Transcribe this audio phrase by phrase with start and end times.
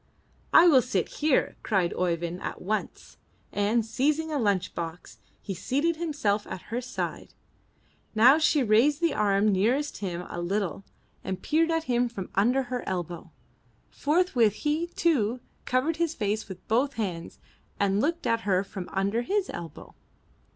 [0.51, 3.17] "I will sit here!" cried Oeyvind at once,
[3.51, 7.35] and, seizing a lunch box, he seated himself at her side.
[8.15, 10.83] Now she raised the arm nearest him a little
[11.23, 13.31] and 368 IN THE NURSERY peered at him from under her elbow;
[13.91, 17.37] forthwith he, too, covered his face with both hands
[17.79, 19.93] and looked at her from under his elbow.